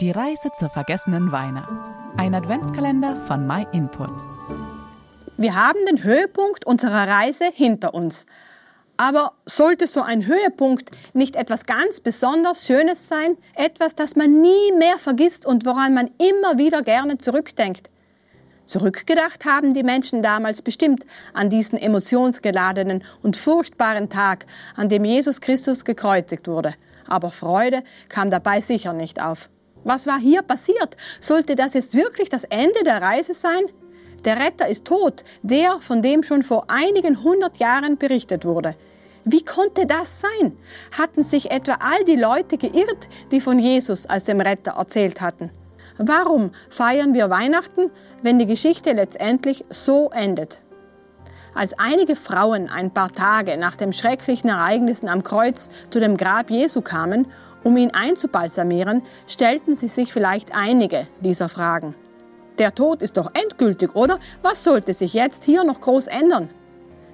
[0.00, 1.66] Die Reise zur vergessenen Weine.
[2.16, 4.10] Ein Adventskalender von MyInput.
[5.36, 8.24] Wir haben den Höhepunkt unserer Reise hinter uns.
[8.96, 14.70] Aber sollte so ein Höhepunkt nicht etwas ganz besonders Schönes sein, etwas, das man nie
[14.78, 17.90] mehr vergisst und woran man immer wieder gerne zurückdenkt?
[18.66, 24.46] Zurückgedacht haben die Menschen damals bestimmt an diesen emotionsgeladenen und furchtbaren Tag,
[24.76, 26.76] an dem Jesus Christus gekreuzigt wurde.
[27.08, 29.50] Aber Freude kam dabei sicher nicht auf.
[29.84, 30.96] Was war hier passiert?
[31.20, 33.64] Sollte das jetzt wirklich das Ende der Reise sein?
[34.24, 38.74] Der Retter ist tot, der, von dem schon vor einigen hundert Jahren berichtet wurde.
[39.24, 40.56] Wie konnte das sein?
[40.96, 45.50] Hatten sich etwa all die Leute geirrt, die von Jesus als dem Retter erzählt hatten?
[45.98, 47.90] Warum feiern wir Weihnachten,
[48.22, 50.60] wenn die Geschichte letztendlich so endet?
[51.54, 56.50] Als einige Frauen ein paar Tage nach den schrecklichen Ereignissen am Kreuz zu dem Grab
[56.50, 57.26] Jesu kamen,
[57.64, 61.94] um ihn einzubalsamieren, stellten sie sich vielleicht einige dieser Fragen.
[62.58, 64.18] Der Tod ist doch endgültig, oder?
[64.42, 66.50] Was sollte sich jetzt hier noch groß ändern?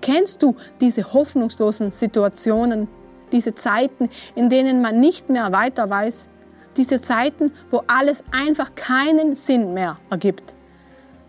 [0.00, 2.88] Kennst du diese hoffnungslosen Situationen,
[3.32, 6.28] diese Zeiten, in denen man nicht mehr weiter weiß,
[6.76, 10.54] diese Zeiten, wo alles einfach keinen Sinn mehr ergibt.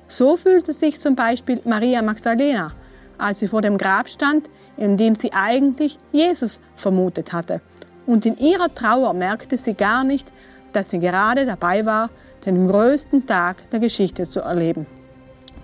[0.08, 2.74] So fühlte sich zum Beispiel Maria Magdalena,
[3.20, 7.62] als sie vor dem Grab stand, in dem sie eigentlich Jesus vermutet hatte.
[8.06, 10.32] Und in ihrer Trauer merkte sie gar nicht,
[10.74, 12.10] dass sie gerade dabei war,
[12.46, 14.88] den größten Tag der Geschichte zu erleben.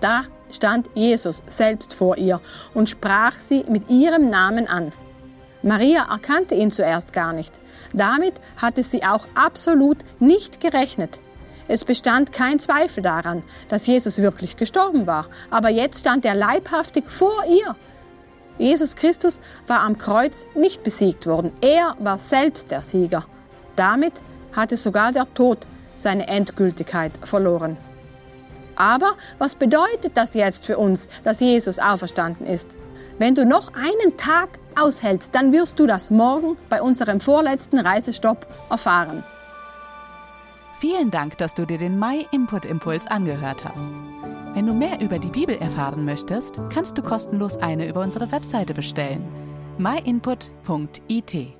[0.00, 2.40] Da stand Jesus selbst vor ihr
[2.74, 4.92] und sprach sie mit ihrem Namen an.
[5.62, 7.52] Maria erkannte ihn zuerst gar nicht.
[7.92, 11.20] Damit hatte sie auch absolut nicht gerechnet.
[11.68, 17.10] Es bestand kein Zweifel daran, dass Jesus wirklich gestorben war, aber jetzt stand er leibhaftig
[17.10, 17.74] vor ihr.
[18.58, 23.24] Jesus Christus war am Kreuz nicht besiegt worden, er war selbst der Sieger.
[23.74, 24.22] Damit
[24.54, 27.76] hatte sogar der Tod seine Endgültigkeit verloren.
[28.76, 32.76] Aber was bedeutet das jetzt für uns, dass Jesus auferstanden ist?
[33.18, 38.46] Wenn du noch einen Tag aushältst, dann wirst du das morgen bei unserem vorletzten Reisestopp
[38.70, 39.24] erfahren.
[40.78, 43.92] Vielen Dank, dass du dir den My Input Impuls angehört hast.
[44.52, 48.74] Wenn du mehr über die Bibel erfahren möchtest, kannst du kostenlos eine über unsere Webseite
[48.74, 49.24] bestellen.
[49.78, 51.55] myinput.it